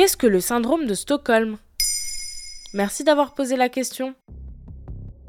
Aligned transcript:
Qu'est-ce 0.00 0.16
que 0.16 0.26
le 0.26 0.40
syndrome 0.40 0.86
de 0.86 0.94
Stockholm? 0.94 1.58
Merci 2.72 3.04
d'avoir 3.04 3.34
posé 3.34 3.54
la 3.58 3.68
question. 3.68 4.14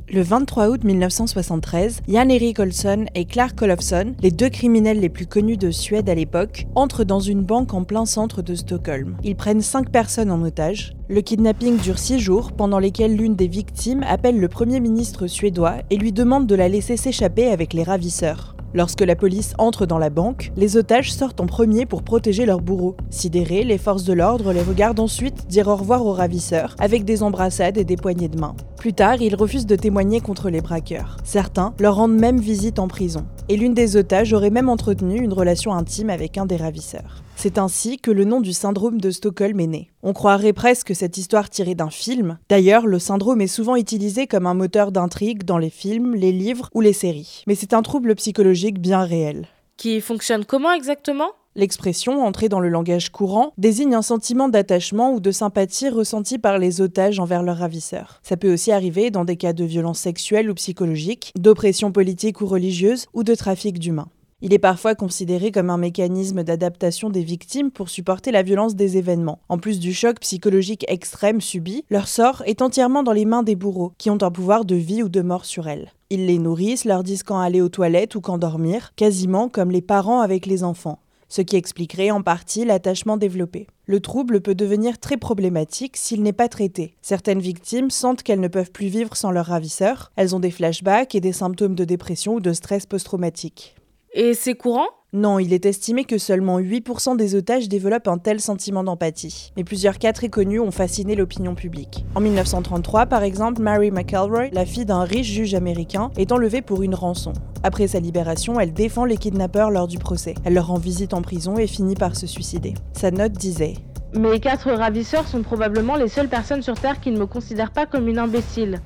Le 0.07 0.21
23 0.21 0.69
août 0.69 0.85
1973, 0.85 2.03
Jan 2.07 2.29
Erik 2.29 2.57
Olsson 2.57 3.03
et 3.13 3.25
Clark 3.25 3.61
Olofsson, 3.61 4.15
les 4.21 4.31
deux 4.31 4.47
criminels 4.47 5.01
les 5.01 5.09
plus 5.09 5.27
connus 5.27 5.57
de 5.57 5.71
Suède 5.71 6.07
à 6.09 6.15
l'époque, 6.15 6.67
entrent 6.73 7.03
dans 7.03 7.19
une 7.19 7.43
banque 7.43 7.73
en 7.73 7.83
plein 7.83 8.05
centre 8.05 8.41
de 8.41 8.55
Stockholm. 8.55 9.17
Ils 9.25 9.35
prennent 9.35 9.59
cinq 9.59 9.91
personnes 9.91 10.31
en 10.31 10.41
otage. 10.41 10.93
Le 11.09 11.19
kidnapping 11.19 11.77
dure 11.77 11.99
six 11.99 12.21
jours, 12.21 12.53
pendant 12.53 12.79
lesquels 12.79 13.17
l'une 13.17 13.35
des 13.35 13.49
victimes 13.49 14.05
appelle 14.07 14.39
le 14.39 14.47
Premier 14.47 14.79
ministre 14.79 15.27
suédois 15.27 15.79
et 15.89 15.97
lui 15.97 16.13
demande 16.13 16.47
de 16.47 16.55
la 16.55 16.69
laisser 16.69 16.95
s'échapper 16.95 17.49
avec 17.49 17.73
les 17.73 17.83
ravisseurs. 17.83 18.55
Lorsque 18.73 19.01
la 19.01 19.17
police 19.17 19.53
entre 19.57 19.85
dans 19.85 19.97
la 19.97 20.09
banque, 20.09 20.53
les 20.55 20.77
otages 20.77 21.11
sortent 21.11 21.41
en 21.41 21.45
premier 21.45 21.85
pour 21.85 22.03
protéger 22.03 22.45
leur 22.45 22.61
bourreau. 22.61 22.95
Sidérés, 23.09 23.65
les 23.65 23.77
forces 23.77 24.05
de 24.05 24.13
l'ordre 24.13 24.53
les 24.53 24.61
regardent 24.61 25.01
ensuite 25.01 25.47
dire 25.47 25.67
au 25.67 25.75
revoir 25.75 26.05
aux 26.05 26.13
ravisseurs, 26.13 26.75
avec 26.79 27.03
des 27.03 27.21
embrassades 27.21 27.77
et 27.77 27.83
des 27.83 27.97
poignées 27.97 28.29
de 28.29 28.39
main. 28.39 28.55
Plus 28.81 28.93
tard, 28.93 29.21
ils 29.21 29.35
refusent 29.35 29.67
de 29.67 29.75
témoigner 29.75 30.21
contre 30.21 30.49
les 30.49 30.59
braqueurs. 30.59 31.17
Certains 31.23 31.75
leur 31.79 31.97
rendent 31.97 32.17
même 32.17 32.39
visite 32.39 32.79
en 32.79 32.87
prison. 32.87 33.27
Et 33.47 33.55
l'une 33.55 33.75
des 33.75 33.95
otages 33.95 34.33
aurait 34.33 34.49
même 34.49 34.69
entretenu 34.69 35.19
une 35.19 35.33
relation 35.33 35.71
intime 35.71 36.09
avec 36.09 36.39
un 36.39 36.47
des 36.47 36.55
ravisseurs. 36.55 37.21
C'est 37.35 37.59
ainsi 37.59 37.99
que 37.99 38.09
le 38.09 38.25
nom 38.25 38.41
du 38.41 38.53
syndrome 38.53 38.99
de 38.99 39.11
Stockholm 39.11 39.59
est 39.59 39.67
né. 39.67 39.91
On 40.01 40.13
croirait 40.13 40.51
presque 40.51 40.95
cette 40.95 41.19
histoire 41.19 41.51
tirée 41.51 41.75
d'un 41.75 41.91
film. 41.91 42.39
D'ailleurs, 42.49 42.87
le 42.87 42.97
syndrome 42.97 43.41
est 43.41 43.45
souvent 43.45 43.75
utilisé 43.75 44.25
comme 44.25 44.47
un 44.47 44.55
moteur 44.55 44.91
d'intrigue 44.91 45.43
dans 45.43 45.59
les 45.59 45.69
films, 45.69 46.15
les 46.15 46.31
livres 46.31 46.67
ou 46.73 46.81
les 46.81 46.91
séries. 46.91 47.43
Mais 47.45 47.53
c'est 47.53 47.75
un 47.75 47.83
trouble 47.83 48.15
psychologique 48.15 48.79
bien 48.79 49.03
réel. 49.03 49.47
Qui 49.77 50.01
fonctionne 50.01 50.43
comment 50.43 50.73
exactement? 50.73 51.29
L'expression, 51.53 52.23
entrée 52.23 52.47
dans 52.47 52.61
le 52.61 52.69
langage 52.69 53.09
courant, 53.09 53.51
désigne 53.57 53.93
un 53.93 54.01
sentiment 54.01 54.47
d'attachement 54.47 55.13
ou 55.13 55.19
de 55.19 55.31
sympathie 55.31 55.89
ressenti 55.89 56.39
par 56.39 56.57
les 56.57 56.79
otages 56.79 57.19
envers 57.19 57.43
leurs 57.43 57.57
ravisseurs. 57.57 58.21
Ça 58.23 58.37
peut 58.37 58.53
aussi 58.53 58.71
arriver 58.71 59.11
dans 59.11 59.25
des 59.25 59.35
cas 59.35 59.51
de 59.51 59.65
violence 59.65 59.99
sexuelle 59.99 60.49
ou 60.49 60.53
psychologique, 60.53 61.33
d'oppression 61.37 61.91
politique 61.91 62.39
ou 62.39 62.45
religieuse, 62.45 63.07
ou 63.13 63.23
de 63.23 63.35
trafic 63.35 63.79
d'humains. 63.79 64.07
Il 64.43 64.53
est 64.53 64.59
parfois 64.59 64.95
considéré 64.95 65.51
comme 65.51 65.69
un 65.69 65.77
mécanisme 65.77 66.43
d'adaptation 66.43 67.09
des 67.09 67.21
victimes 67.21 67.69
pour 67.69 67.89
supporter 67.89 68.31
la 68.31 68.43
violence 68.43 68.75
des 68.75 68.97
événements. 68.97 69.39
En 69.49 69.59
plus 69.59 69.79
du 69.79 69.93
choc 69.93 70.21
psychologique 70.21 70.85
extrême 70.87 71.41
subi, 71.41 71.83
leur 71.91 72.07
sort 72.07 72.43
est 72.45 72.61
entièrement 72.61 73.03
dans 73.03 73.11
les 73.11 73.25
mains 73.25 73.43
des 73.43 73.57
bourreaux, 73.57 73.91
qui 73.97 74.09
ont 74.09 74.17
un 74.23 74.31
pouvoir 74.31 74.63
de 74.63 74.75
vie 74.75 75.03
ou 75.03 75.09
de 75.09 75.21
mort 75.21 75.45
sur 75.45 75.67
elles. 75.67 75.91
Ils 76.09 76.25
les 76.25 76.39
nourrissent, 76.39 76.85
leur 76.85 77.03
disent 77.03 77.23
quand 77.23 77.39
aller 77.39 77.61
aux 77.61 77.69
toilettes 77.69 78.15
ou 78.15 78.21
quand 78.21 78.37
dormir, 78.37 78.93
quasiment 78.95 79.47
comme 79.47 79.69
les 79.69 79.81
parents 79.81 80.21
avec 80.21 80.45
les 80.45 80.63
enfants 80.63 81.00
ce 81.31 81.41
qui 81.41 81.55
expliquerait 81.55 82.11
en 82.11 82.21
partie 82.21 82.65
l'attachement 82.65 83.15
développé. 83.15 83.67
Le 83.85 84.01
trouble 84.01 84.41
peut 84.41 84.53
devenir 84.53 84.99
très 84.99 85.15
problématique 85.15 85.95
s'il 85.95 86.23
n'est 86.23 86.33
pas 86.33 86.49
traité. 86.49 86.97
Certaines 87.01 87.39
victimes 87.39 87.89
sentent 87.89 88.21
qu'elles 88.21 88.41
ne 88.41 88.49
peuvent 88.49 88.71
plus 88.71 88.87
vivre 88.87 89.15
sans 89.15 89.31
leur 89.31 89.45
ravisseur, 89.45 90.11
elles 90.17 90.35
ont 90.35 90.41
des 90.41 90.51
flashbacks 90.51 91.15
et 91.15 91.21
des 91.21 91.31
symptômes 91.31 91.75
de 91.75 91.85
dépression 91.85 92.35
ou 92.35 92.39
de 92.41 92.51
stress 92.51 92.85
post-traumatique. 92.85 93.75
Et 94.13 94.33
c'est 94.33 94.55
courant? 94.55 94.87
Non, 95.13 95.39
il 95.39 95.51
est 95.51 95.65
estimé 95.65 96.05
que 96.05 96.17
seulement 96.17 96.61
8% 96.61 97.17
des 97.17 97.35
otages 97.35 97.67
développent 97.67 98.07
un 98.07 98.17
tel 98.17 98.39
sentiment 98.39 98.81
d'empathie. 98.81 99.51
Mais 99.57 99.65
plusieurs 99.65 99.99
cas 99.99 100.13
très 100.13 100.29
connus 100.29 100.61
ont 100.61 100.71
fasciné 100.71 101.15
l'opinion 101.15 101.53
publique. 101.53 102.05
En 102.15 102.21
1933, 102.21 103.07
par 103.07 103.21
exemple, 103.21 103.61
Mary 103.61 103.91
McElroy, 103.91 104.51
la 104.53 104.65
fille 104.65 104.85
d'un 104.85 105.03
riche 105.03 105.27
juge 105.27 105.53
américain, 105.53 106.11
est 106.15 106.31
enlevée 106.31 106.61
pour 106.61 106.81
une 106.81 106.95
rançon. 106.95 107.33
Après 107.61 107.87
sa 107.87 107.99
libération, 107.99 108.57
elle 108.57 108.71
défend 108.71 109.03
les 109.03 109.17
kidnappeurs 109.17 109.69
lors 109.69 109.89
du 109.89 109.97
procès. 109.97 110.33
Elle 110.45 110.53
leur 110.53 110.67
rend 110.67 110.79
visite 110.79 111.13
en 111.13 111.21
prison 111.21 111.57
et 111.57 111.67
finit 111.67 111.95
par 111.95 112.15
se 112.15 112.25
suicider. 112.25 112.73
Sa 112.93 113.11
note 113.11 113.33
disait 113.33 113.73
Mes 114.13 114.39
quatre 114.39 114.71
ravisseurs 114.71 115.27
sont 115.27 115.41
probablement 115.41 115.97
les 115.97 116.07
seules 116.07 116.29
personnes 116.29 116.61
sur 116.61 116.79
Terre 116.79 117.01
qui 117.01 117.11
ne 117.11 117.19
me 117.19 117.25
considèrent 117.25 117.71
pas 117.71 117.85
comme 117.85 118.07
une 118.07 118.17
imbécile. 118.17 118.79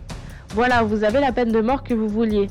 Voilà, 0.56 0.81
vous 0.81 1.03
avez 1.03 1.19
la 1.19 1.31
peine 1.31 1.52
de 1.52 1.62
mort 1.62 1.84
que 1.84 1.94
vous 1.94 2.08
vouliez. 2.08 2.47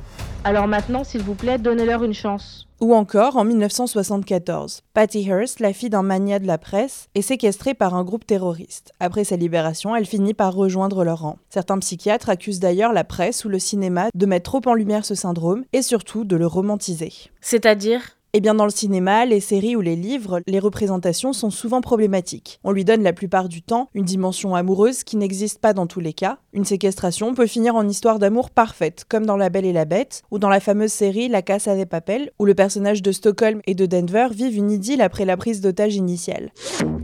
Alors 0.47 0.69
maintenant, 0.69 1.05
s'il 1.05 1.23
vous 1.23 1.35
plaît, 1.35 1.57
donnez-leur 1.57 2.05
une 2.05 2.13
chance. 2.13 2.69
Ou 2.83 2.95
encore 2.95 3.39
en 3.39 3.45
1974, 3.45 4.83
Patty 4.93 5.27
Hearst, 5.27 5.59
la 5.59 5.73
fille 5.73 5.89
d'un 5.89 6.03
magnat 6.03 6.39
de 6.39 6.47
la 6.47 6.59
presse, 6.59 7.09
est 7.15 7.23
séquestrée 7.23 7.73
par 7.73 7.95
un 7.95 8.05
groupe 8.05 8.27
terroriste. 8.27 8.93
Après 9.01 9.25
sa 9.25 9.37
libération, 9.37 9.97
elle 9.97 10.05
finit 10.05 10.35
par 10.35 10.53
rejoindre 10.53 11.03
leur 11.03 11.21
rang. 11.21 11.39
Certains 11.49 11.79
psychiatres 11.79 12.29
accusent 12.29 12.61
d'ailleurs 12.61 12.93
la 12.93 13.05
presse 13.05 13.47
ou 13.47 13.49
le 13.49 13.59
cinéma 13.59 14.09
de 14.15 14.27
mettre 14.27 14.51
trop 14.51 14.71
en 14.71 14.75
lumière 14.75 15.07
ce 15.07 15.15
syndrome 15.15 15.65
et 15.73 15.81
surtout 15.81 16.25
de 16.25 16.37
le 16.37 16.47
romantiser. 16.47 17.13
C'est-à-dire? 17.41 18.19
Eh 18.37 18.41
bien, 18.41 18.57
dans 18.57 18.65
le 18.65 18.71
cinéma, 18.71 19.25
les 19.27 19.39
séries 19.39 19.77
ou 19.77 19.81
les 19.81 19.95
livres, 19.95 20.41
les 20.49 20.59
représentations 20.59 21.33
sont 21.33 21.51
souvent 21.51 21.81
problématiques. 21.81 22.59
On 22.65 22.73
lui 22.73 22.85
donne 22.85 23.05
la 23.05 23.13
plupart 23.13 23.49
du 23.49 23.63
temps 23.63 23.89
une 23.95 24.05
dimension 24.05 24.57
amoureuse 24.57 25.05
qui 25.05 25.17
n'existe 25.17 25.61
pas 25.61 25.73
dans 25.73 25.87
tous 25.87 26.01
les 26.01 26.13
cas. 26.13 26.39
Une 26.53 26.65
séquestration 26.65 27.33
peut 27.35 27.47
finir 27.47 27.77
en 27.77 27.87
histoire 27.87 28.19
d'amour 28.19 28.51
parfaite, 28.51 29.05
comme 29.09 29.25
dans 29.25 29.37
La 29.37 29.51
Belle 29.51 29.67
et 29.67 29.73
la 29.73 29.85
Bête, 29.85 30.25
ou 30.33 30.41
dans 30.41 30.49
la 30.49 30.59
fameuse 30.59 30.91
série 30.91 31.29
La 31.29 31.43
Casa 31.43 31.77
des 31.77 31.87
Papel, 31.87 32.33
où 32.41 32.45
le 32.45 32.57
personnage 32.57 33.03
de 33.03 33.13
Stockholm 33.13 33.61
et 33.69 33.77
de 33.77 33.87
Denver 33.87 34.27
vivent 34.33 34.57
une 34.57 34.73
idylle 34.73 35.01
après 35.01 35.27
la 35.27 35.37
prise 35.37 35.61
d'otage 35.61 35.95
initiale. 35.95 36.51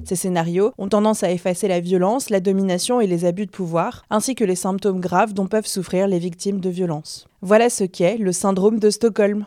Ces 0.05 0.17
scénarios 0.17 0.73
ont 0.79 0.89
tendance 0.89 1.23
à 1.23 1.31
effacer 1.31 1.69
la 1.69 1.79
violence, 1.79 2.31
la 2.31 2.41
domination 2.41 3.01
et 3.01 3.07
les 3.07 3.25
abus 3.25 3.47
de 3.47 3.53
pouvoir, 3.53 4.05
ainsi 4.11 4.35
que 4.35 4.43
les 4.43 4.57
symptômes 4.57 5.01
graves 5.01 5.33
dont 5.33 5.47
peuvent 5.47 5.67
souffrir 5.67 6.09
les 6.09 6.19
victimes 6.19 6.59
de 6.59 6.71
violences. 6.71 7.29
Voilà 7.41 7.71
ce 7.71 7.85
qu'est 7.85 8.19
le 8.19 8.33
syndrome 8.33 8.81
de 8.81 8.91
Stockholm. 8.91 9.47